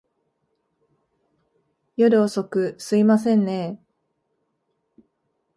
[1.95, 5.03] 夜遅く、すいませんねぇ。